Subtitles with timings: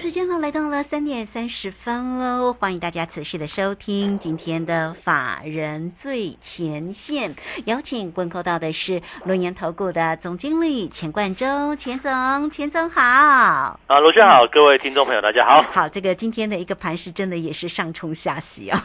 [0.00, 7.34] 好，时间呢来到了三点三十分喽，欢迎大家持续的收听今天的法人最前线，
[7.66, 13.02] 邀请问候到的是龙岩投顾的总经理钱冠洲，钱总，钱总好。
[13.02, 15.62] 啊，罗轩好，各位听众朋友大家好。
[15.70, 18.82] 好，这个今天的一个盘势真的也是上冲下洗啊，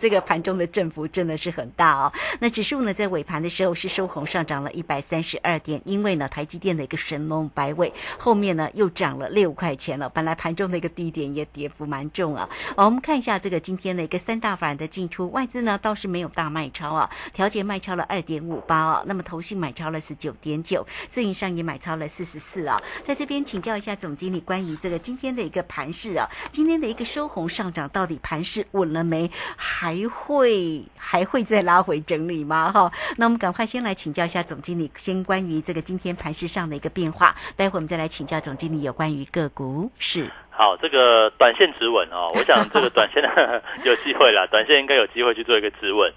[0.00, 2.10] 这个盘中的振幅真的是很大哦。
[2.40, 10.34] 那指数呢在尾盘的时候是收红上涨了一百三十二点，因为呢台积电的一个神龙摆尾，后面呢又涨了六块钱了，本来。
[10.44, 29.30] 盘重的一个低点也跌幅蛮重啊，我们看一下这个今天的一个三大法人的进出，外资呢倒是没有大卖超啊，调节卖超了二点五八啊，那么投信买超了十九点九，自营商也买超了四十四啊，在这边请教一下总经理关于这个今天的一个盘势啊，今天的一个收红上涨到底盘势稳了没？
[29.56, 32.70] 还会还会再拉回整理吗？
[32.72, 40.30] 哈，那我们赶快先来请教一下总经理，先关于这个今天盘势上的一个变化，待会我们再来请教总经理有关于个股是。
[40.56, 43.22] 好，这个短线止稳哦， 我想这个短线
[43.84, 46.12] 有机会啦，短线应该有机会去做一个止稳。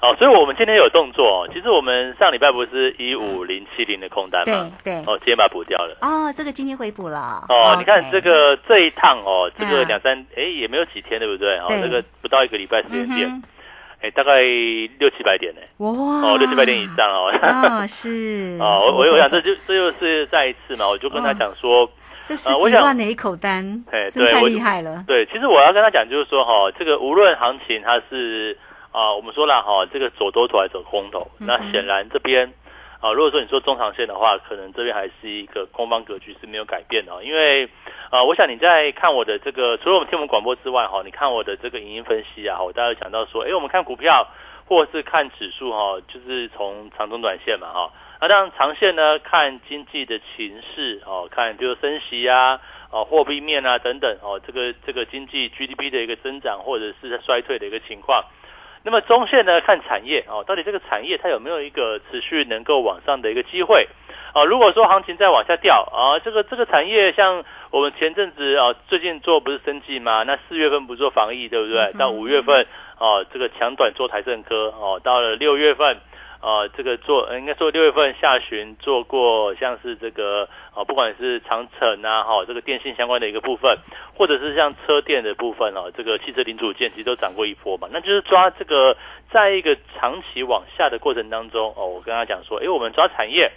[0.00, 1.48] 哦，所以我们今天有动作。
[1.52, 4.70] 其实我们上礼拜不是一五零七零的空单吗？
[4.84, 5.12] 对对。
[5.12, 5.96] 哦，今天把它补掉了。
[6.02, 7.42] 哦，这个今天回补了。
[7.48, 11.58] 哦，你看这个这一趟哦，这个两三哎也没有几天，对不对？
[11.58, 13.42] 哦，这个不到一个礼拜时间点，
[14.00, 14.42] 哎，大概
[14.98, 15.60] 六七百点呢。
[15.78, 15.90] 哇！
[15.90, 17.30] 哦，六七百点以上哦。
[17.40, 18.56] 啊，是。
[18.62, 21.90] 哦，我我我想这就这就是再一次嘛，我就跟他讲说。
[22.26, 25.02] 这十几万的一口单，哎，对，太厉害了。
[25.06, 28.54] 对，其实我要跟他讲，就是说哈，这个无论行情它是
[28.92, 32.52] 啊，我们说了哈，这个走多头还是走空头，那显然这边
[33.00, 37.68] 啊，如果说你说中长线的话，可能这边还是一个空方格局是没有改变的，因为
[38.10, 44.26] 啊，我想你在看我的这个，除了我们听我们广播之外哈，你看我的这个影音分析啊，我大概讲到说，哎，我们看股票
[44.66, 47.92] 或是看指数哈，就是从长中短线嘛哈。
[48.20, 52.60] 那当然，长线呢，看经济的情势哦，看比如升息啊，
[52.90, 58.24] 哦，货币面啊等等哦，这个这个经济 GDP 的一个增长或者是衰退的一个情况。
[58.84, 63.86] 那么中线呢，看产业哦，到底这个产业它有没有一个持续能够往上的一个机会
[64.32, 64.44] 啊？
[64.44, 70.22] 如果说行情再往下掉啊，这个这个产业像我们前阵子啊，最近做不是生计吗？
[70.22, 71.92] 那四月份不做防疫对不对？
[71.98, 72.66] 到五月份
[72.98, 75.98] 哦，这个强短做台政科哦，到了六月份。
[76.40, 83.76] 啊，这个做应该说六月份下旬做过，像是这个啊，不管是长城啊，哈，这个电信相关的一个部分，
[84.16, 87.88] 或者是像车电的部分哦，这个汽车零组件其实都涨过一波嘛。
[87.90, 88.96] 那就是抓这个，
[89.30, 93.50] 在一个长期往下的过程当中哦，我跟他讲说，哎，我们抓产业，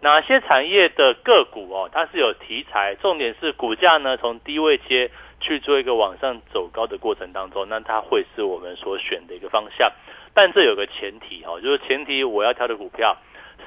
[0.00, 5.10] 哪些产业的个股哦，它是有题材，重点是股价呢从低位接
[5.44, 9.92] 去做一个往上走高的过程当中，那它会是我们所选的一个方向。
[10.32, 13.14] 但这有个前提哈，就是前提我要挑的股票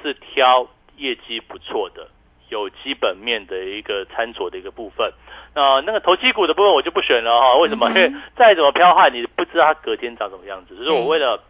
[0.02, 2.08] 是挑业绩不错的、
[2.48, 5.10] 有基本面的一个参酌的一个部分。
[5.54, 7.56] 那那个投机股的部分我就不选了哈。
[7.56, 7.88] 为什么？
[7.90, 10.74] 因为再怎么飘悍，你不知道它隔天长什么样子。
[10.74, 11.40] 就是我为了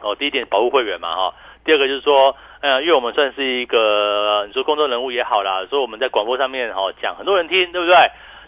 [0.00, 1.34] 哦，第一点保护会员嘛哈。
[1.64, 7.96] 第二个就是说，呃，因为我们算是一个你说公众人物也好啦，说我们在广播上面哈讲，很多人听，对不对？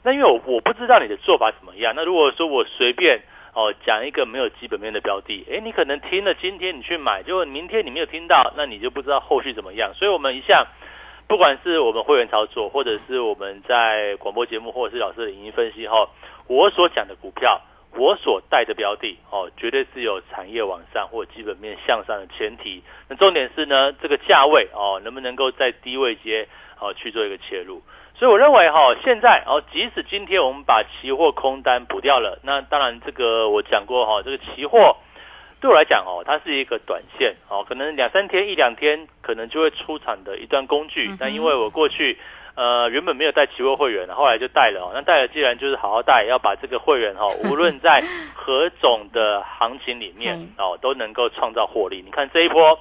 [0.03, 1.95] 那因为我不知道你的做法怎么样。
[1.97, 3.21] 那如果说我随便。
[3.53, 9.93] 哦，讲一个没有基本面的标的，哎，你可能听了今天你去买，结果明天你没有听到，那你就不知道后续怎么样。
[9.95, 10.65] 所以，我们一向
[11.27, 16.09] 不管是我们会员操作，或者是我们在广播节目，或者是老师的影音分析后，
[16.47, 17.61] 我所讲的股票，
[17.97, 22.85] 我所带的标的，哦，绝对是有产业往上或基本面向上的前提。
[23.09, 26.47] 那重点是呢，这个价位哦，能不能够在低位接
[26.79, 27.83] 哦去做一个切入？
[28.21, 34.95] 所以我认为哈，现在哦，即使今天我们把期货空单补掉了，那当然这个我讲过哈，这个期货
[35.59, 41.11] 对我来讲哦，它是一个短线哦，可能两三天一两天可能就会出场的一段工具。
[41.19, 42.19] 但因为我过去
[42.57, 44.91] 呃原本没有带期货会员，后来就带了哦。
[44.93, 48.05] 那带了既然就是好好带，要把这个会员哈，无论在
[48.37, 52.03] 何种的行情里面哦，都能够创造获利。
[52.05, 52.79] 你看这一波。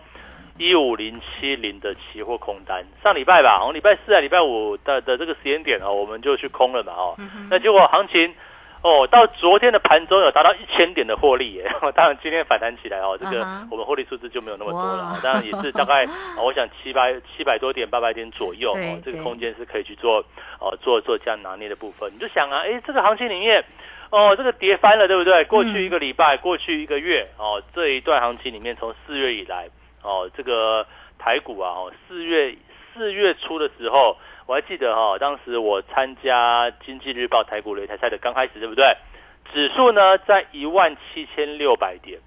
[0.59, 7.15] 一五零七零的期货空单，上礼拜吧，好像礼拜四啊、礼拜五的的这个时间点哦，我们就去空了嘛哦，
[7.49, 8.35] 那结果行情
[8.83, 13.39] 哦，到昨天的盘中有达到一千点的获利耶， 当然今天反弹起来哦，这个
[13.71, 16.05] 我们获利数字就没有那么多了，当然也是大概
[16.43, 20.19] 我想七百七百多点八百点左右哦，这个空间是可以去做
[20.59, 23.63] 哦做做这样拿捏的部分，你就想啊，哎，这个行情里面。
[24.11, 25.45] 哦，这个跌翻了，对不对？
[25.45, 29.69] 过去一个礼拜，过去一个月，哦，这一段行情里面，从四月以来，
[30.03, 30.85] 哦，这个
[31.17, 32.55] 台股啊，哦，四月
[32.93, 38.85] 四月初的时候，我还记得哈，当时我参加经济日报台股擂台赛的刚开始，对不对？
[39.51, 42.19] 指数呢在一万七千六百点，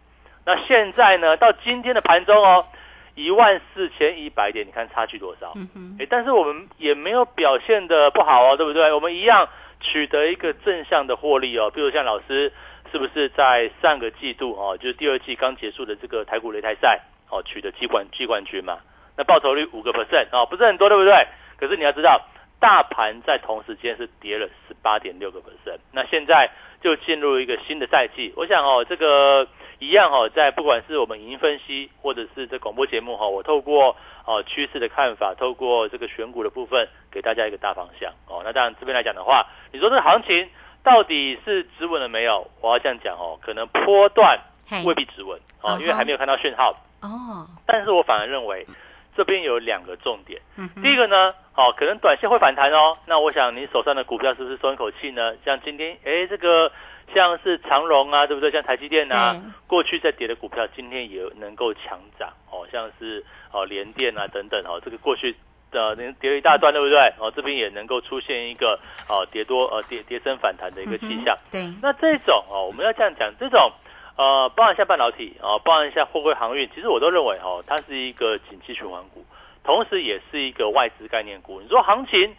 [0.45, 2.67] 那现在呢到今天的盘中哦，
[3.15, 5.53] 一万四千一百点，你看差距多少？
[5.55, 8.93] 嗯哎，但是我们也没有表现的不好哦，对不对？
[8.93, 9.49] 我们一样。
[9.85, 12.53] 取得一个正向的获利哦，比如像老师
[12.93, 17.01] 是不是在上个季度哦，就是第二季刚结束的这个台股擂台赛
[17.33, 18.79] 哦，取得季冠季冠军嘛？
[19.17, 21.27] 那报酬率五个 percent 哦，不是很多对不对？
[21.59, 22.21] 可是你要知道，
[22.61, 26.51] 大盘在同时间是跌了十八点六个 percent，那现在
[26.83, 29.49] 就进入一个新的赛季，我想哦，这个。
[29.79, 38.43] 一样哦，在不管是我们影音分析，或者是这广播节目哈，我透过哦趋势的看法，透过这个选股的部分，给大家一个大方向哦。
[38.45, 40.49] 那当然这边来讲的话，你说这个行情
[40.85, 42.49] 到底是止稳了没有？
[42.61, 44.39] 我要这样讲哦，可能波段
[44.85, 47.47] 未必止稳哦，因为还没有看到讯号哦。
[47.67, 48.67] 但是我反而认为
[49.15, 50.41] 这边有两个重点，
[50.83, 52.97] 第一个呢，哦，可能短线会反弹哦。
[53.07, 55.37] 那我想你手上的股票是不是松一口气呢？
[55.45, 56.73] 像今天哎这个。
[57.13, 58.51] 像是长荣啊，对不对？
[58.51, 62.67] 像台积电啊，过去在跌的股票，今天也能够强涨哦。
[62.73, 65.37] 像是哦联电啊等等哦，这个过去
[65.71, 66.99] 的跌了一大段，对不对？
[67.19, 71.37] 哦，这边也能够出现一个哦跌多呃跌跌升反弹的一个气象。
[71.51, 73.71] 对，那这种哦，我们要这样讲，这种
[74.17, 79.25] 呃，包含一下半导体啊，包含一下货柜航运，其实我都认为哦，它是一个景气循环股，
[79.65, 81.61] 同时也是一个外资概念股。
[81.61, 82.35] 你说行情？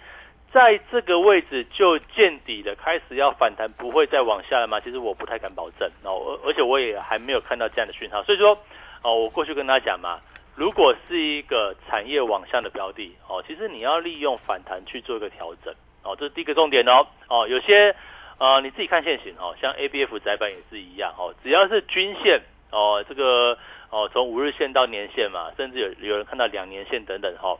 [0.53, 4.79] 在这个位置就见底的，开始要反弹，不会再往下了吗？
[4.79, 8.55] 其实我不太敢保证哦，而而且我也还没有看到这样的讯号，所以说
[9.01, 10.19] 哦，我过去跟大家讲嘛，
[10.55, 15.73] 如果是一个产业往下的标的哦，其实你要利用反弹去做一个调整
[16.03, 17.95] 哦，这是第一个重点哦哦，有些
[18.43, 22.41] 呃你自己看现行哦，像 A B F 窄板也是一样哦，只要是均线
[22.71, 23.57] 哦，这个
[23.89, 27.57] 哦从五日线到年线嘛，甚至有有人看到两年线等等哈，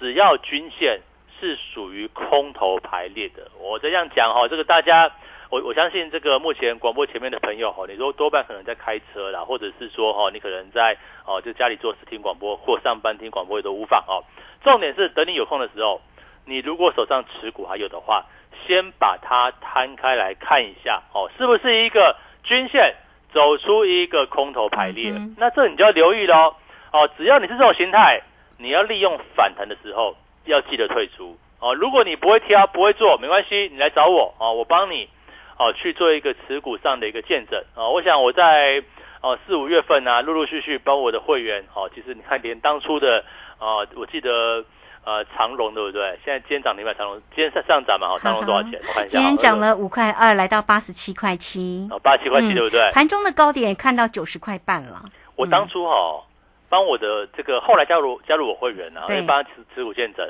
[0.00, 1.00] 只要均线。
[1.40, 5.10] 是属于空头排列的，我这样讲哈，这个大家，
[5.50, 10.96] 我我相信这个目前广播前面的朋友哈，你说多半可能在开车啦，或者是说哈，你可能在
[11.26, 14.22] 哦，就家里做视听广播或上班听广播也都无妨哦。
[14.62, 16.00] 重点是等你有空的时候，
[16.46, 18.24] 你如果手上持股还有的话，
[18.66, 22.94] 先把它摊开来看一下哦，是不是一个均线
[23.32, 25.12] 走出一个空头排列？
[25.38, 26.54] 那这你就要留意喽
[26.92, 28.20] 哦，只要你是这种形态，
[28.58, 30.16] 你要利用反弹的时候。
[30.46, 31.74] 要记得退出哦。
[31.74, 35.08] 如果你不会挑、不会做，没关系，你来找我哦，我帮你
[35.56, 37.88] 哦去做一个持股上的一个见证啊。
[37.88, 38.82] 我想我在
[39.22, 43.24] 哦四五月份啊，陆陆续续帮我的会员哦，其实你看连当初的
[43.58, 44.62] 啊，我记得
[45.04, 46.18] 呃长隆对不对？
[46.24, 48.08] 现在今天涨停板长隆，今天上上涨嘛？
[48.08, 48.80] 哦，长隆多少钱？
[48.86, 49.18] 我看一下。
[49.18, 51.86] 今天涨了五块二，来到八十七块七。
[51.90, 52.90] 哦，八十七块七对不对？
[52.92, 55.02] 盘中的高点看到九十块半了。
[55.36, 56.22] 我当初哈。
[56.66, 60.28] 帮我的这个后来加入加入我会员呢，因为帮他持持股见证，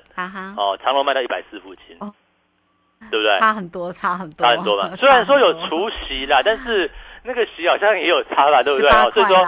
[0.58, 2.12] 哦，长隆卖到一百四附近，哦，
[3.10, 3.38] 对不对？
[3.38, 4.92] 差很多，差很多，差很多嘛。
[4.98, 6.90] 虽然说有除息啦，但是
[7.22, 8.90] 那个息好像也有差啦，对不对？
[9.12, 9.38] 所以说，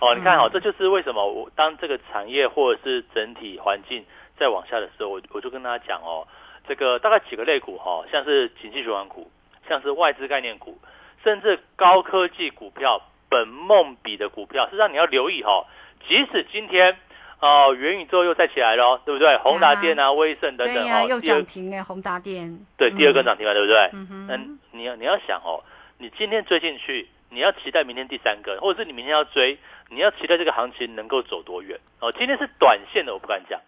[0.00, 4.04] 哦，你看哦，这就是为什么我当这个产业或者是整体环境
[4.40, 6.26] 在往下的时候，我我就跟大家讲哦，
[6.66, 9.30] 这个大概几个类股哈，像是景气循环股，
[9.68, 10.78] 像是外资概念股，
[11.22, 15.66] 甚至高科技股票、本梦比的股票，实际上你要留意哈。
[16.08, 16.96] 即使今天，
[17.40, 19.36] 哦，元宇宙又再起来了，对不对？
[19.44, 22.58] 宏达电啊、威盛等等，哦，又涨停哎，宏达电。
[22.78, 23.90] 对，第二个涨停了，对不对？
[23.92, 24.36] 嗯那
[24.72, 25.62] 你要你要想哦，
[25.98, 29.58] 你今天追进去，你要期待明天第三个，或者是你明天要追，
[29.90, 31.78] 你要期待这个行情能够走多远？
[32.00, 33.60] 哦，今天是短线的，我不敢讲，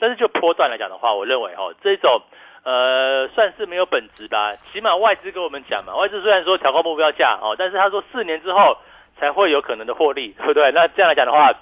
[0.00, 2.22] 但是就波段来讲的话，我认为哦，这种
[2.64, 4.54] 呃算是没有本质吧。
[4.72, 8.78] 起码外资跟我们讲嘛，外资虽然说调高目标价哦，但是他说四年之后
[9.18, 10.72] 才会有可能的获利，对不对？
[10.72, 11.52] 那这样来讲的话。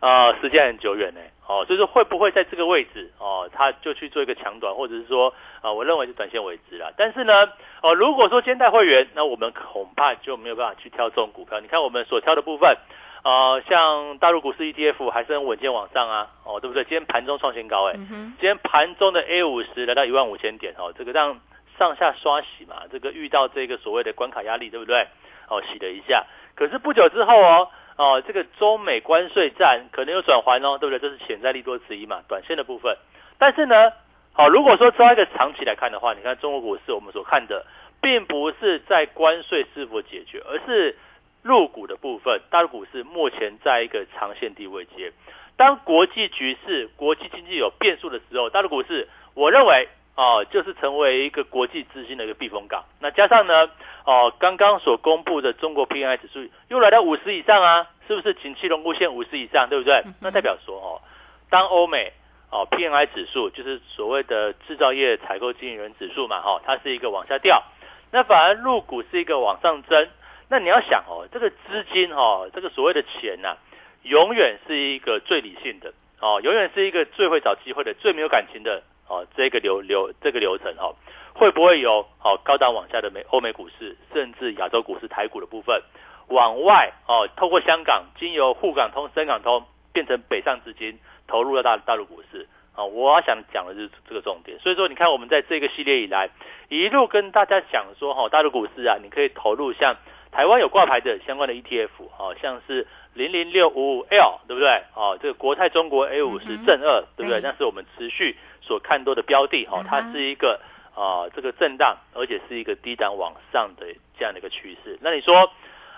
[0.00, 5.32] 啊，时间很久远呢，哦，所以说会不会在这个位置哦，他就去做一个强短，或者是说
[5.62, 6.90] 啊，我认为是短线为止啦。
[6.94, 7.32] 但是呢，
[7.80, 11.58] 哦，如果说兼带会员，那我们恐怕就没有办法去挑这种股票。
[11.60, 12.76] 你看我们所挑的部分，
[13.24, 16.84] 啊，像大陆股市 ETF 还是很稳健往上啊，哦，对不对？
[16.84, 21.40] 今天盘中创新高，哎，今天盘中的 A 五十来到一万五千点，哦，这个让
[21.78, 25.08] 上下刷洗嘛，这个遇到这个所谓的关卡压力，对不对？
[25.48, 27.68] 哦，洗了一下，可是不久之后哦。
[27.96, 30.98] 哦，这个中美关税战可能有转环哦，对不对？
[30.98, 32.92] 这是潜在利多之一嘛，短线的部分。
[33.38, 33.92] 但是呢，
[34.32, 37.64] 好，如果说抓一个长期来看的话，你看中国股市，我们所看的，
[38.02, 40.98] 并不是在关税是否解决，而是
[41.44, 42.40] 入股的部分。
[42.50, 45.12] 大陆股市目前在一个长线低位阶，
[45.56, 52.84] 当国际局势、国际经济有变数的时候，大陆股市，我认为哦，就是成为一个国际资金的一个避风港。
[53.00, 53.68] 那加上呢，
[54.06, 60.02] 哦，刚刚所公布的中国 PMI 指数又来到五十以上啊，是不是景气龙骨线五十以上，对不对？
[60.22, 61.02] 那代表说哦，
[61.50, 62.12] 当欧美
[62.50, 67.62] 哦 PMI 指数就是所谓的制造业采购经理人指数嘛，哈，它是一个往下掉，
[68.10, 70.08] 那反而入股是一个往上增。
[70.54, 73.56] 那你要想哦，这个资金哈，这个所谓的钱呐，
[74.04, 80.94] 永远是一个最理性的哦，永远是一个最会找机会的、最没有感情的哦，这个流流这个流程哦，
[81.34, 85.82] 会不会有哦高档往下的美欧美股市，甚至亚洲股市、台股的部分
[86.28, 90.96] 往外哦，透过香港经由沪港通、深港通变成北上资金
[91.26, 92.46] 投入了大大陆股市
[92.76, 92.84] 啊？
[92.84, 94.56] 我想讲的就是这个重点。
[94.60, 96.30] 所以说，你看我们在这个系列以来，
[96.68, 99.96] 一路跟大家讲说哈，大陆股市啊，你可以投入像。
[100.34, 104.82] 台湾有挂牌的相关的 ETF，哦，像是零零六五五 L，对不对？
[104.94, 107.40] 哦，这个国泰中国 A 五十正二，对不对？
[107.40, 110.60] 那是我们持续所看多的标的，哦，它是一个
[110.92, 113.86] 啊，这个震荡，而且是一个低档往上的
[114.18, 114.98] 这样的一个趋势。
[115.00, 115.52] 那你说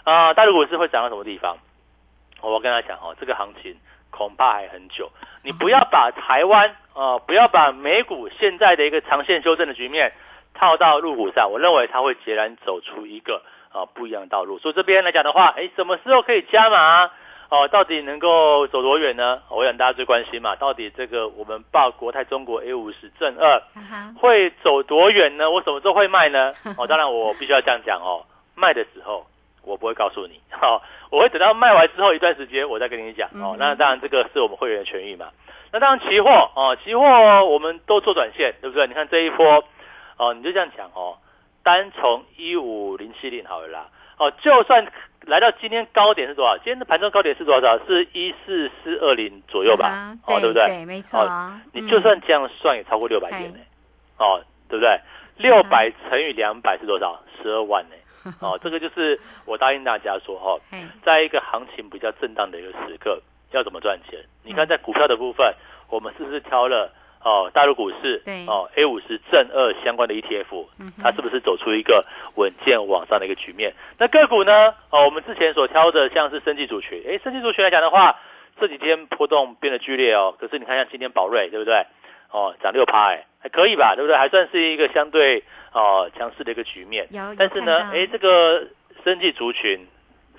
[0.05, 1.57] 啊，大陆股市会涨到什么地方？
[2.43, 3.75] 我跟他讲哦，这个行情
[4.11, 5.11] 恐怕还很久。
[5.43, 10.13] 你不要把台湾啊，不要把美股现在的一个长线修正的局面
[10.53, 13.41] 套到入股上，我认为它会截然走出一个。
[13.77, 14.59] 啊，不一样的道路。
[14.59, 17.11] 所以这边来讲的话，哎，什么时候可以加码？
[17.49, 19.41] 哦，到底能够走多远呢？
[19.51, 23.63] 我想大家最关心嘛，到底这个我们报国泰中国 A 五十正二
[24.19, 25.49] 会走多远呢？
[25.49, 26.53] 我什么时候会卖呢？
[26.77, 28.25] 哦，当然我必须要这样讲哦，
[28.57, 29.25] 卖的时候
[29.63, 33.55] 我不会告诉你，哦，我会等到卖完之后一段时间我再跟你讲哦。
[33.57, 35.27] 那当然这个是我们会员的权益嘛。
[35.71, 37.05] 那当然期货哦，期货
[37.45, 38.89] 我们都做短线，对不对？
[38.89, 39.63] 你看这一波
[40.17, 41.17] 哦，你就这样讲哦。
[41.67, 43.89] 单从一五零七零好了啦，
[44.21, 44.87] 哦，就算
[45.23, 46.57] 来到今天高点是多少？
[46.59, 47.77] 今天的盘中高点是多少？
[47.85, 50.17] 是一四四二零左右吧？
[50.29, 50.65] 哦，对不对？
[50.69, 51.29] 对，没错。
[51.73, 53.59] 你就算这样算，也超过六百点呢。
[54.17, 54.97] 哦，对不对？
[55.39, 57.21] 六百乘以两百是多少？
[57.43, 57.97] 十二万呢。
[58.39, 60.57] 哦，这个就是我答应大家说哈，
[61.05, 63.21] 在一个行情比较震荡的一个时刻，
[63.51, 64.21] 要怎么赚钱？
[64.45, 65.53] 你看在股票的部分，
[65.91, 66.93] 我们是不是挑了？
[67.27, 70.65] 哦，大陆股市，对，哦，A 五十正二相关的 ETF，
[71.03, 72.05] 它是不是走出一个
[72.37, 73.75] 稳健往上的一个局面？
[73.99, 74.53] 那个股呢？
[74.91, 78.15] 哦，我们之前所挑的像是生技族群，哎，生技族群来讲的话，
[78.61, 80.37] 这几天波动变得剧烈哦。
[80.39, 81.85] 可是你看像今天宝瑞，对不对？
[82.31, 83.97] 哦，涨六趴，哎，还可以吧？
[83.97, 84.17] 对不对？
[84.17, 85.43] 还算是一个相对
[85.73, 87.09] 哦强势的一个局面。
[87.37, 88.65] 但是呢，哎，这个
[89.03, 89.85] 生技族群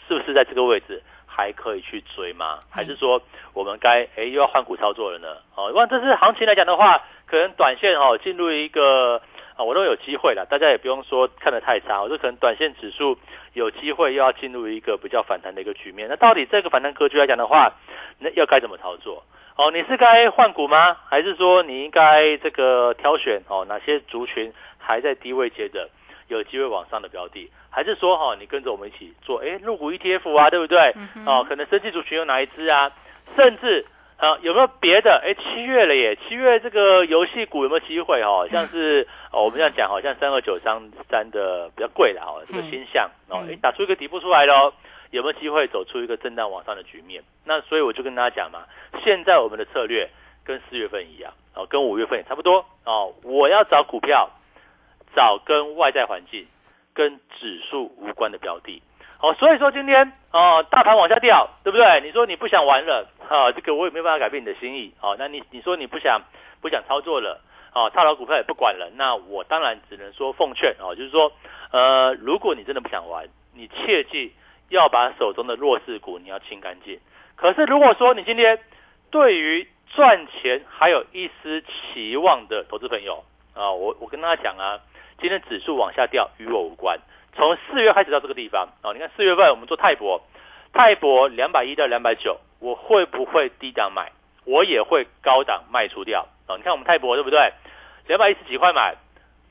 [0.08, 1.04] 是不是在这个位置？
[1.38, 2.58] 还可以去追吗？
[2.68, 3.22] 还是说
[3.54, 5.38] 我们该哎又要换股操作了呢？
[5.56, 9.22] 哦，哇，这是行情来讲的话，可能短线哦进入一个
[9.56, 10.48] 啊，我都有机会了。
[10.50, 13.16] 大家也不用说看得太差，我就可能短线指数
[13.54, 16.10] 有机会又要进入一个比较反弹的一个局面。
[16.10, 17.72] 那到底这个反弹格局来讲的话，
[18.18, 19.24] 那要该怎么操作？
[19.58, 20.98] 哦，你是该换股吗？
[21.08, 25.88] 还是说你应该这个挑选哦哪些族群还在低位接着？
[26.28, 30.94] 有机会往上的标的，还是说哈，你跟着我们一起做，哎，入股 ETF 啊，对不对？
[31.26, 32.92] 哦，可能升级族群有哪一支啊？
[33.36, 33.86] 甚至
[34.18, 35.22] 啊，有没有别的？
[35.24, 38.22] 哎，七月了耶，七月这个游戏股有没有机会？
[38.22, 44.74] 哦， 像是哦，我们这样讲，好像三二九三三的比较贵的哦，这个新象哦，哎，打出一个底部出来喽，
[45.12, 47.24] 有没有机会走出一个震荡往上的局面？
[47.46, 48.64] 那所以我就跟大家讲嘛，
[49.04, 50.10] 现在我们的策略
[50.44, 54.30] 跟四月份一样，哦，跟五月份也差不多哦，我要找股票。
[55.16, 56.48] 找跟外在环境、
[56.94, 58.82] 跟指数无关的标的，
[59.20, 62.02] 好，所以说今天哦，大盘往下掉，对不对？
[62.02, 66.22] 你说你不想玩了，啊，这个我也没办法改变你的心意，哦，那你你说你不想
[66.62, 67.42] 不想操作了，
[67.74, 71.32] 哦，套牢股票也不管了，那我当然只能说奉劝，哦，就是说，
[71.72, 74.34] 呃，如果你真的不想玩，你切记
[74.70, 77.00] 要把手中的弱势股你要清干净。
[77.36, 78.60] 可是如果说你今天
[79.10, 83.24] 对于赚钱还有一丝期望的投资朋友，
[83.56, 84.80] 啊，我我跟大家讲啊。
[85.20, 87.00] 今天指数往下掉，与我无关。
[87.36, 90.22] 从四月开始到这个地方哦，你看四月份我们做泰博，
[90.74, 94.12] 泰博两百一到两百九，我会不会低档买？
[94.46, 96.58] 我也会高档卖出掉哦。
[96.58, 97.52] 你看我们泰博对不对？
[98.08, 98.96] 两百一十几块买，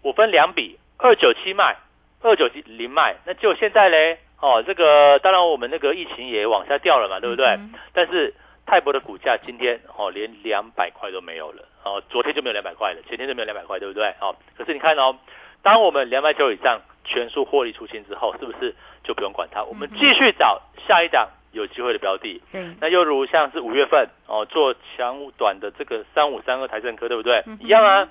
[0.03, 1.77] 我分两笔，二九七卖，
[2.23, 3.17] 二九七零卖。
[3.25, 7.59] 那就现在嘞哦，这个当然我们那个疫情也往下掉了嘛，对不对？
[7.93, 8.35] 但是
[8.67, 14.09] 泰博的股价今天哦连两百块都没有了哦，昨天就没有两百块了，前天就没有两百块，对不对？
[14.21, 15.17] 哦，可是你看哦。
[15.67, 19.65] 当我们两百九以上全数获利出清之后，是不是就不用管它？
[19.65, 22.41] 我们继续找下一档有机会的标的。
[22.53, 27.43] 对，那又如像是五月份哦，做强短的这个三五三二台政科，对不对？
[27.59, 28.09] 一样啊。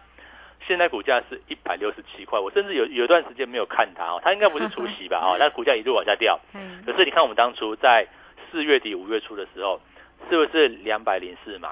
[0.68, 5.22] 现在股价是一百六十七块，我甚至有有段时间没有看它哦，它应该不是出息吧？
[5.24, 6.38] 哦，那股价一路往下掉。
[6.54, 6.84] 嗯。
[6.86, 8.06] 可是你看我们当初在
[8.52, 9.80] 四月底五月初的时候，
[10.30, 11.70] 是不是两百零四买？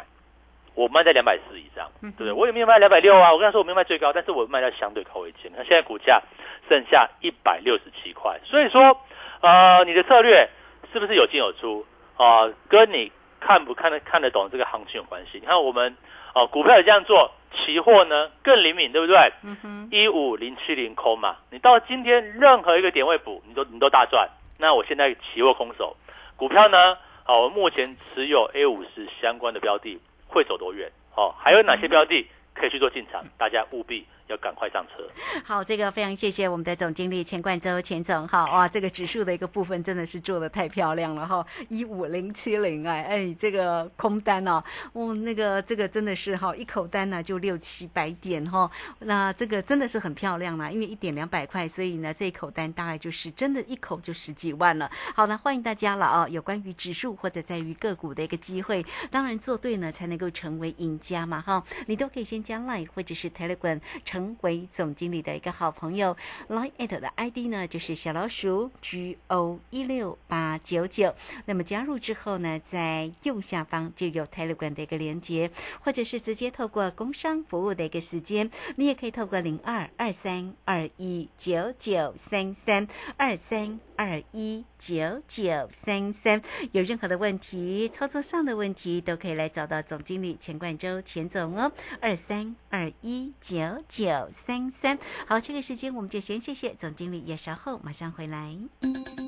[0.75, 2.31] 我卖在两百四以上，对不对？
[2.31, 5.49] 我也没有卖两百六啊，我跟他说我没有卖最高，但是我卖在相对高位阶。
[5.55, 6.21] 那现在股价
[6.67, 8.97] 剩下一百六十七块，所以说，
[9.41, 10.49] 呃，你的策略
[10.91, 11.85] 是不是有进有出
[12.17, 12.49] 啊？
[12.67, 15.39] 跟你看不看得看得懂这个行情有关系。
[15.39, 15.95] 你看我们
[16.33, 19.15] 哦，股票也这样做，期货呢更灵敏，对不对？
[19.43, 24.27] 嗯哼，一五零七零空嘛，你到今天任何一个点位补，你都你都大赚。
[24.57, 25.95] 那我现在期货空手，
[26.35, 26.97] 股票呢？
[27.25, 29.99] 好，我目前持有 A 五十相关的标的。
[30.33, 30.91] 会走多远？
[31.15, 33.23] 哦，还有哪些标的可以去做进场？
[33.37, 34.05] 大家务必。
[34.27, 35.03] 要赶快上车。
[35.43, 44.63] 好，这个非常谢谢我们的总经理钱冠周钱总哈哇，这个指数的一个部分真的是做的太漂亮了哈，一五零七零哎哎，这个空单哦，
[44.93, 54.89] 哦那个这个真的是哈一口单呢就六七百点哈，那这个真的是很漂亮啦，因为一点两百块，所以呢这一口单大概就是真的一口就十几万了。
[55.13, 63.79] 好了，欢迎大家了啊，有关于指数或者在于个股的一个机会，当然做对呢才能够成为赢家嘛哈，你都可以先加 Line 或者是 Telegram。
[64.13, 66.15] 成为总经理的一个好朋友
[66.47, 71.15] ，Line at 的 ID 呢就是小老鼠 G O 一六八九九。
[71.45, 75.49] 那么加入之后呢，在右下方就有 Telegram 的一个连接，
[75.81, 83.79] 或者是直接透过工商服务的一个时间，你也可以透过零二二三二一九九三三二三。
[83.95, 91.71] 二一九九三三，有任何的问题，操作上的问题，都可以来找到总经理钱冠周钱总哦。
[92.01, 98.55] 二三二一九九三三，好，这个时间我们就先谢谢总经理，也稍后马上回来。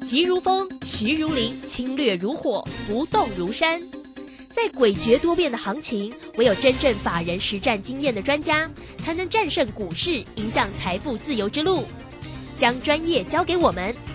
[0.06, 3.82] 急如风，徐如林，侵略如火，不动如山。
[4.50, 11.84] 在诡谲多变的行情，唯有真正法人实战经验的专家，才能战胜股市，影响财富自由之路。
[12.56, 13.94] 将专业交给我们。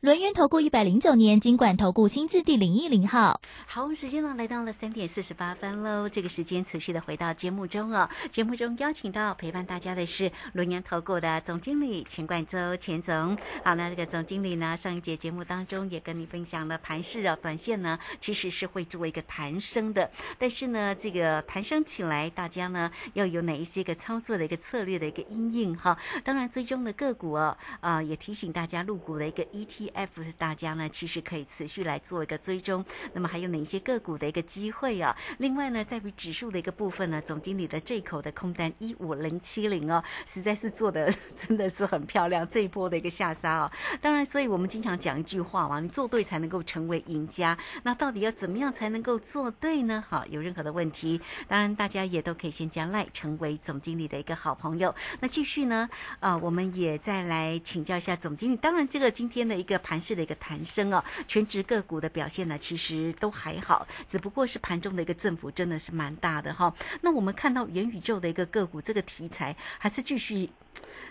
[0.00, 6.08] 轮源投顾一百零九年金管投顾新字第零一零号，好，时间呢来到了三点四十八分喽。
[6.08, 8.08] 这个时间持续的回到节目中哦。
[8.30, 13.36] 节目中邀请到陪伴大家的是轮源投顾的总经理钱冠周钱总。
[13.64, 20.08] 好，那这个总经理呢，上一节节目当中也跟你分享了盘势哦，短线呢其实是会作为一个弹升的，
[20.38, 25.98] 但是呢，这个弹升起来，大家呢要有哪一些个操作的一个策略的一个阴影哈。
[26.22, 29.87] 当然，最终的个股哦，啊，也提醒大家入股的一个 ET。
[29.88, 32.84] F 是大家呢，其实可以持续来做一个追踪。
[33.12, 35.16] 那么还有哪些个股的一个机会啊？
[35.38, 42.46] 另外呢，在于指数的一个部分呢，总经理的这口的空单一五零七零哦，实在是做的真的是很漂亮。
[42.48, 47.56] 这一波的一个下杀啊，当然，所以我们经常讲一句话嘛，你做对才能够成为赢家。
[47.84, 50.04] 那到底要怎么样才能够做对呢？
[50.08, 54.94] 好，有任何的问题，当然大家也都可以先加赖成为总经理的一个好朋友。
[55.20, 55.88] 那继续呢，
[56.20, 58.56] 啊，我们也再来请教一下总经理。
[58.56, 59.77] 当然，这个今天的一个。
[59.78, 66.72] 盘势的一个弹升啊，全职个股的表现呢，其实都还好，只不过是盘中的一个振幅真的是蛮大的哈。
[67.00, 70.50] 那我们看到元宇宙的一个个股，这个题材还是继续。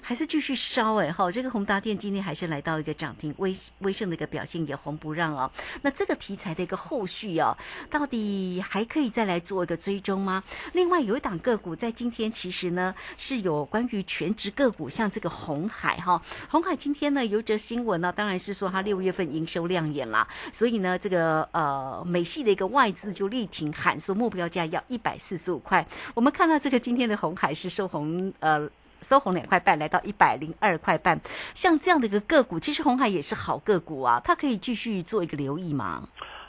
[0.02, 5.52] 还是继续烧哎哈，这个宏达电今天还是来到一个涨停，微微胜的一个表现也红不让哦。
[5.82, 7.56] 那这个题材的一个后续哦，
[7.90, 10.42] 到底还可以再来做一个追踪吗？
[10.72, 25.86] 另外有一档个股在今天其实呢是有关于全职个股，像这个红海哈，红海今天呢有则新闻呢，当然是说它六月份营收亮眼啦，所以呢这个呃美系的一个外资就力挺喊说目标价要一百四十五块。
[26.14, 28.70] 我们看到这个今天的红海是收红呃。
[29.02, 31.20] 收红两块半，来到一百零二块半。
[31.54, 36.04] 像这样的一个个股，其实红海也是好个股啊，它可以继续做一个留意吗？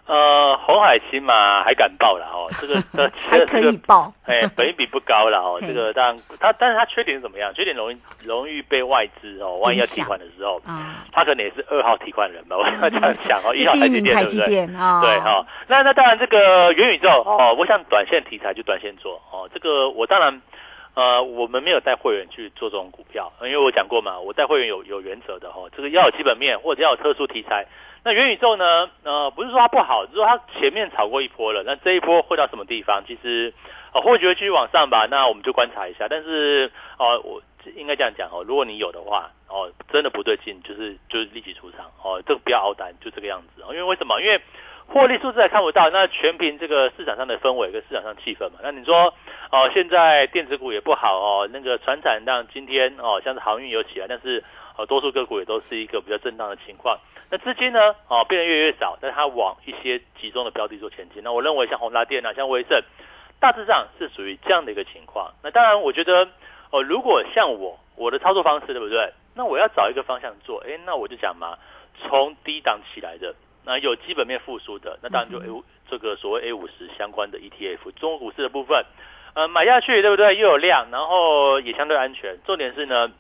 [0.07, 2.83] 呃，红海起码还敢报了哦， 这个
[3.29, 5.59] 还可以报，哎，本益比不高了哦。
[5.61, 7.53] 这个当然，它但是它缺点是怎么样？
[7.53, 13.87] 缺点容易容易被外资哦，万一要提款的时候，啊，他可能也是二号提款人吧，我要这样讲哦，一号台
[14.25, 15.11] 积电对不对？
[15.13, 20.41] 对哈，那那当然这个元宇宙哦，我想短线题材就短线做哦，这个我当然。
[20.99, 27.65] 呃，我们没有带会员去做这种股票，因为我讲过嘛，我带会员有有原则的哈，这个要有基本面或者要有特殊题材。
[28.03, 28.91] 那元宇宙呢？
[29.05, 31.63] 呃，不是说它不好，是说它前面炒过一波了。
[31.65, 33.05] 那这一波会到什么地方？
[33.07, 33.55] 其实，
[33.93, 35.07] 呃，或许会继续往上吧。
[35.09, 36.09] 那我们就观察一下。
[36.11, 37.41] 但是，哦，我
[37.77, 43.63] 应该这样讲哦，如果你有的话，哦，真的不对劲，就是就是立即出场哦，这个不要熬单，就这个样子。
[43.69, 44.21] 因为为什么？
[44.21, 44.41] 因为
[44.91, 48.59] 获利数字还看不到，那全凭这个市场上的氛围跟市场上气氛嘛。
[48.63, 49.13] 那你说，
[49.53, 54.43] 哦，现在电子股也不好哦，那个船产让今天哦，像是航运有起来，但是
[54.79, 56.99] 呃，多数个股也都是一个比较震荡的情况。
[57.31, 57.95] 那资金呢？
[58.09, 61.23] 哦，变得越来越少，但它往一些集中的标的做前进。
[61.23, 62.83] 那我认为像宏达电啊，像威盛，
[63.39, 65.31] 大致上是属于这样的一个情况。
[65.43, 66.27] 那当然，我觉得
[66.71, 69.13] 哦，如果像我我的操作方式，对不对？
[69.35, 71.59] 那我要找一个方向做，哎，那我就讲嘛，
[72.01, 73.35] 从低档起来的，
[73.69, 78.83] 那有基本面复苏的，那当然就 A 这个所谓 A 五十相关的 ETF，中国股市的部分，
[79.35, 80.35] 呃，买下去，对不对？
[80.37, 82.39] 又有量，然后也相对安全。
[82.47, 83.13] 重点是呢，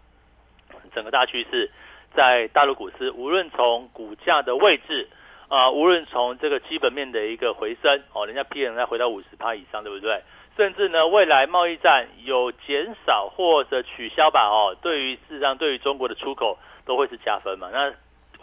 [0.94, 1.70] 整个大趋势。
[2.14, 5.06] 在大陆股市，无论从股价的位置
[5.48, 10.22] 啊，无论从这个基本面的一个回升哦，人家 P 人再回到五十趴以上，对不对？
[10.56, 17.68] 甚至呢，未来贸易战有减少或者取消吧哦，对于事实上对于中国的出口都会是加分嘛。
[17.70, 17.92] 那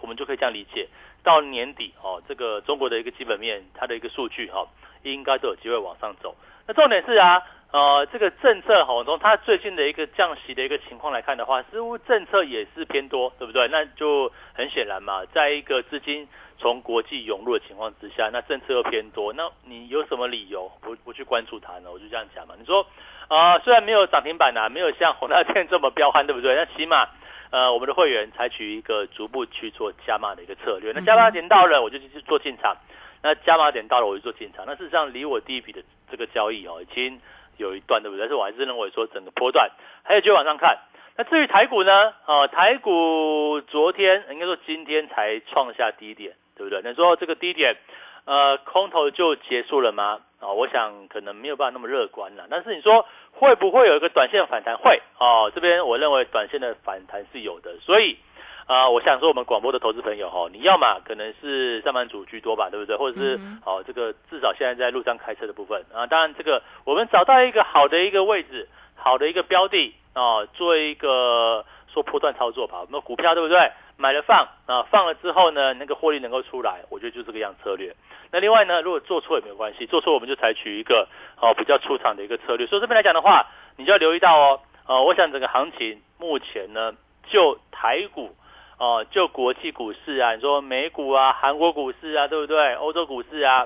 [0.01, 0.87] 我们就可以这样理解，
[1.25, 4.65] 到年底哦，这个中国的一个基本面它的一个数据哈，
[5.03, 6.33] 应该都有机会往上走。
[6.65, 7.41] 那重点是啊。
[7.71, 13.67] 呃，这个政策哈，从它最近的一个降息的一个情况来看的话，似乎政策也是偏多，对不对？
[13.67, 16.25] 那就很显然嘛，在一个资金
[16.57, 21.91] 从国际涌入的情况之下，那政策又偏多，那你有什么理由不不去关注它呢？
[21.91, 22.55] 我就这样讲嘛。
[22.57, 22.85] 你说，
[23.27, 26.55] 啊，虽然没有涨停板呐，没有像宏大电这么彪悍，对不对？
[26.55, 27.09] 那起码，
[27.51, 30.91] 呃，我们的会员采取一个逐步去做加码的一个策略。
[30.93, 32.75] 那加码点到了，我就去做进场；
[33.21, 34.65] 那加码点到了，我就做进场。
[34.65, 37.19] 那事实上，离我第一笔的这个交易哦，已经。
[37.57, 38.19] 有一段对不对？
[38.19, 39.71] 但是我还是认为说整个波段
[40.03, 40.77] 还有继续往上看。
[41.15, 42.13] 那至于台股呢？
[42.25, 46.81] 哦，台股昨天应该说今天才创下低点，对不对？
[46.83, 47.77] 那说这个低点，
[48.25, 50.19] 呃，空头就结束了吗？
[50.45, 52.45] 啊，我想可能没有办法那么乐观了。
[52.49, 54.77] 但是你说会不会有一个短线反弹？
[54.77, 58.17] 会哦，这边我认为短线的反弹是有的，所以。
[58.67, 62.95] 啊，我想说我们广播的投资朋友哈，你要嘛可能是上班族居多吧，对不对？
[62.95, 71.63] 或者是哦，这个至少现在在路上开车的部分啊，当然这个我们找到一个好的一个位置，好的一个标的啊，做一个
[71.95, 72.81] 做波段操作吧。
[72.81, 73.71] 我们股票对不对？
[73.95, 77.95] 买了放啊，放了之后呢，那个获利能够出来，我觉得就这个样策略。
[78.31, 81.07] 那另外呢，如果做错也没有关系，做错我们就采取一个
[81.39, 82.67] 哦比较出场的一个策略。
[82.67, 86.93] 所以这边来讲的话，你就要留意到哦，呃，我想整个行情目前呢，
[87.29, 88.35] 就台股。
[88.77, 92.73] 哦，就国际股市啊，你说美股啊、韩国股市啊，对不对？
[92.73, 93.65] 欧洲股市啊，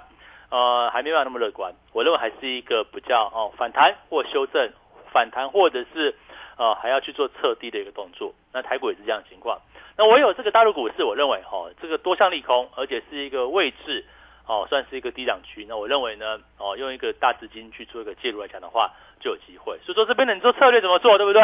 [0.52, 1.74] 呃，还没有那么乐观。
[1.94, 4.70] 我认为还是一个比较哦反弹或修正，
[5.12, 6.16] 反弹或者是
[6.60, 8.36] 呃还要去做测低的一个动作。
[8.54, 9.58] 那台股也是这样情况。
[9.98, 14.06] 那唯有这个大陆股市，我认为哈，这个多项利空，而且是一个位置
[14.46, 15.66] 哦，算是一个低档区。
[15.68, 19.80] 那我认为呢，哦，用一个大资金去做一个介入来讲的话，就有机会。
[19.86, 21.42] 所以说这边你做策略怎么做，对不对？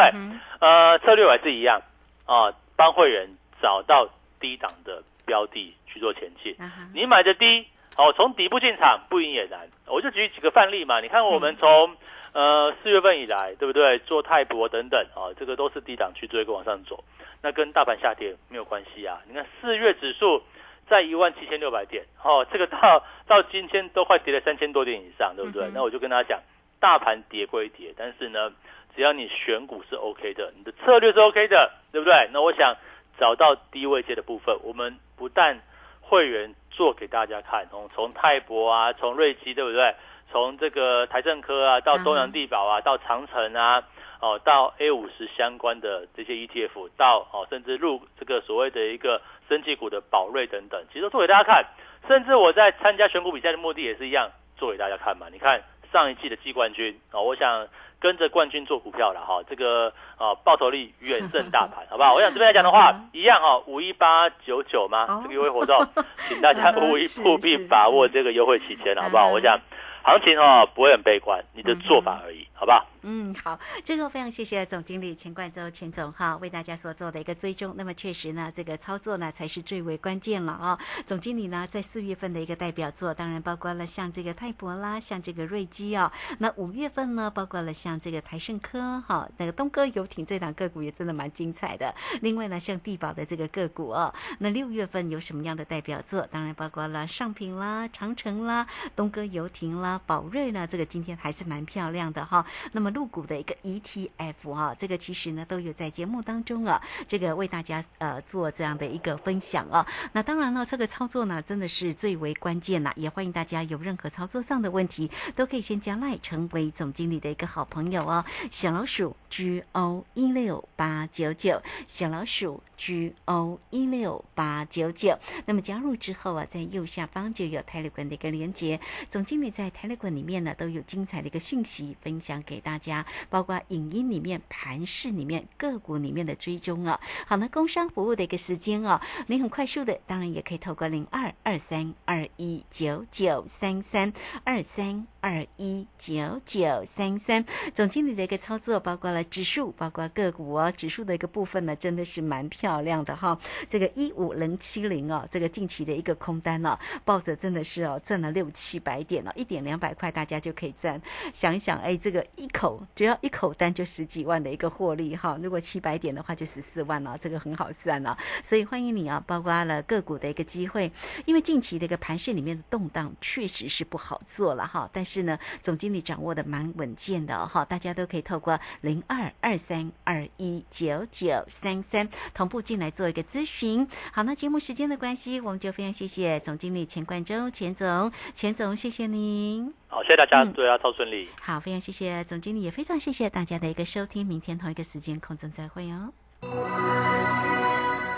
[0.60, 1.82] 呃，策略还是一样
[2.26, 3.28] 啊，帮会员。
[3.58, 4.06] 找到
[4.38, 6.56] 低档的标的去做前进，
[6.94, 7.66] 你买的低，
[7.98, 9.68] 哦，从底部进场不赢也难。
[9.86, 11.96] 我就举几个范例嘛，你看我们从
[12.32, 13.98] 呃四月份以来，对不对？
[14.00, 17.04] 做泰博等等啊，这个都是低档去做一个往上走，
[17.42, 19.20] 那跟大盘下跌没有关系啊。
[19.28, 20.42] 你看四月指数
[20.88, 25.68] 在一万七千六百点，哦，这个到 到今天都快跌了三千多点以上，对不对？
[25.74, 26.40] 那我就跟大家讲，
[26.78, 28.52] 大盘跌归跌，但是呢，
[28.94, 32.28] 只要你选股是 OK 的，你的策略是 OK 的，对不对？
[32.32, 32.76] 那我想。
[33.18, 35.58] 找到低位阶的部分，我们不但
[36.00, 39.94] 会员做给大家看，从从泰博啊，从瑞基对不对？
[40.32, 43.82] 从这个台政科啊，到东洋地保啊，到长城啊，
[44.20, 51.64] 哦，到 A 五十相关的这些 ETF，到哦，甚至入这个所谓的一个升级股的宝瑞等等，其实都做给大家看。
[52.08, 55.28] 甚至我在参加选股比赛的目的也是一样，做给大家看嘛。
[55.30, 57.66] 你看上一季的季冠军啊，我想。
[57.98, 62.12] 跟着冠军做股票了哈，这个啊报酬率远胜大盘， 好不好？
[62.12, 65.22] 我想这边来讲的话，一样哈，五一八九九吗？
[65.22, 65.74] 这个优惠活动，
[66.28, 69.28] 请大家务一务必把握这个优惠期间，好不好？
[69.28, 69.58] 我想。
[70.04, 72.86] 行情哦不会很悲观，你的做法而已，好不好？
[73.02, 77.74] 嗯，好，最后非常谢谢总经理钱冠洲钱总哈为大家所做的一个追踪。
[77.76, 80.78] 那么确实呢，这个操作呢才是最为关键了啊。
[81.06, 86.10] 总经理呢在四月份的一个代表作，当然包括了像这个泰博啦，像这个瑞基啊。
[86.38, 91.94] 那五月份呢，包括了像这个台盛科哈，那个东哥游艇这档个股也真的蛮精彩的。
[92.22, 96.26] 另外呢，像地保的这个个股哦，那六月份有什么样的代表作？
[96.30, 98.66] 当然包括了上品啦、长城啦、
[98.96, 100.00] 东哥游艇啦。
[100.06, 102.44] 宝瑞呢，这个今天还是蛮漂亮的哈。
[102.72, 109.84] 那么入股的一个 ETF 哈，这个其实呢都有在节目当中啊，这个为大家呃做这样的一个分享哦。
[110.12, 118.24] 那当然了，这个操作呢真的是最为关键呐，也欢迎大家有任何操作上的问题，都可以先加赖成为总经理的一个好朋友哦。
[118.50, 125.18] 小老鼠 G O 一六八九九，小老鼠 G O 一六八九九。
[125.46, 128.80] 那么加入之后啊，在右下方就有泰勒管的一个连接，
[129.10, 136.98] 总经理在泰勒管里面呢都有精彩的一个讯息分享给大家，包括影音里面、盘市里面、个股里面的追踪啊。
[137.26, 144.12] 好，那工商服务的一个时间哦，你很快速的，当然也可以透过零二二三二一九九三三
[144.44, 147.44] 二三二一九九三三，
[147.74, 153.38] 总经理的一个操作包括了指数，包括个股哦，指数的一个部分呢，真的是蛮漂亮的哈。
[153.68, 161.00] 这个一五零七零哦，这个近期的一个空单哦，抱着真的是哦，赚了六七百点了，一点两百块大家就可以赚。
[161.32, 168.16] 想一想，哎，这个一口只要一口单就十几万的一个获利哈，如果七百点的话就十四万了，这个很好算了。
[168.42, 170.90] 所以欢迎你啊，包括了个股的一个机会，
[171.24, 183.86] 因为近期的一个盘市里面的动荡确实是不好做了哈，但是呢，总经理掌握的蛮稳健的哈，大家都可以透过零二二三二一九九三三同步进来做一个咨询。
[184.12, 189.85] 好，那节目时间的关系，我们就非常谢谢总经理钱冠洲钱总，钱总谢谢您。
[189.96, 191.26] 好，谢谢大家，嗯祝大家超顺利。
[191.40, 196.12] 好，非常谢谢总经理，也非常谢谢大家的一个收听，明天同一个时间空中再会哦。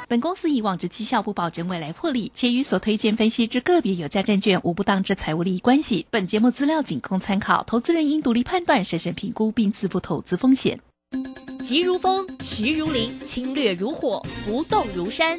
[0.08, 6.04] 本公司以往之绩效不保证未来获利，且与所推荐分析之个别有价证券无不当之财务利益关系。
[6.10, 10.80] 本节目资料仅供参考，投资人应独立判断、审慎评估并自负投资风险。
[11.62, 15.38] 急如风，徐如林，侵略如火，不动如山。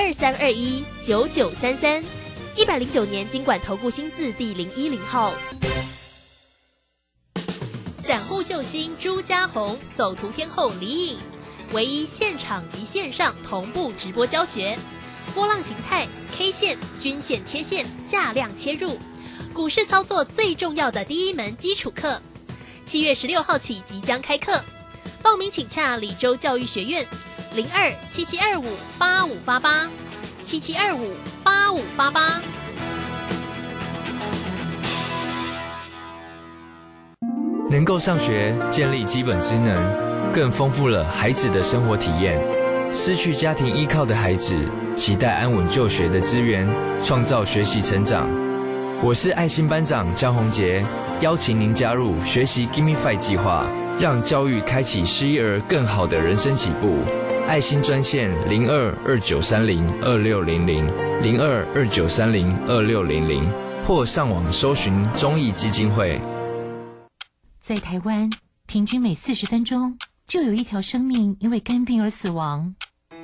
[0.00, 2.00] 二三二一九九三三，
[2.54, 5.34] 一百零九年经管投顾新字第零一零号。
[7.98, 11.18] 散户救星朱家红，走图天后李颖，
[11.72, 14.78] 唯一现场及线上同步直播教学，
[15.34, 18.96] 波浪形态、K 线、均线切线、价量切入，
[19.52, 22.22] 股市操作最重要的第一门基础课。
[22.84, 24.62] 七月十六号起即将开课，
[25.20, 27.04] 报名请洽李州教育学院，
[27.54, 28.64] 零二七七二五
[28.98, 29.88] 八五八八，
[30.42, 32.40] 七七二五八五八八。
[37.70, 42.38] 能够上学，建立基本职能，更丰富了孩子的生活体验。
[42.92, 44.54] 失去家庭依靠的孩子，
[44.94, 46.68] 期待安稳就学的资源，
[47.02, 48.28] 创造学习成长。
[49.02, 50.84] 我是爱心班长江宏杰，
[51.22, 53.66] 邀请您加入学习 Gimme Five 计划，
[53.98, 56.98] 让教育开启失一儿更好的人生起步。
[57.48, 60.86] 爱心专线零二二九三零二六零零
[61.22, 63.42] 零二二九三零二六零零，
[63.86, 66.20] 或上网搜寻中义基金会。
[67.58, 68.28] 在台湾，
[68.66, 72.74] 平均每四十分钟就有一条生命因为肝病而死亡。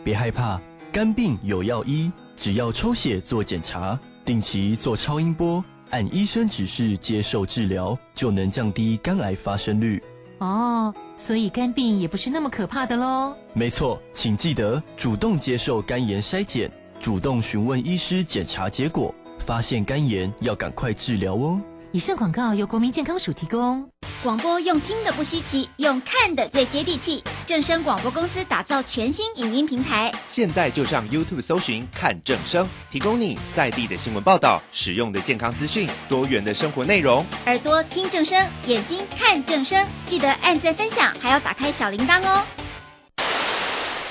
[0.03, 0.59] 别害怕，
[0.91, 10.03] 肝病有药医，只要抽血做检查，定期做超音波，按医生指示接受治疗，就能降低肝癌发生率。
[10.39, 13.35] 哦，所以肝病也不是那么可怕的喽。
[13.53, 21.61] 没错，请记得主动接受肝炎筛检，主动询问医师检查结果，发现肝炎要赶快治疗哦。
[21.95, 23.89] 以上广告由国民健康署提供。
[24.21, 27.23] 广播用听的不稀奇，用看的最接地气。
[27.47, 37.25] 正声广播公司打造全新影音平台，现在就上 YouTube 搜寻“看正声”，提供你在地的新闻报道、使用的健康资讯、多元的生活内容。
[37.47, 42.45] 耳朵听正声，眼睛看正声，记得按赞分享，还要打开小铃铛哦。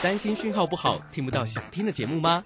[0.01, 2.45] 担心讯号不好，听不到想听的节目吗？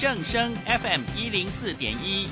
[0.00, 2.26] 正声 FM 一零四点一，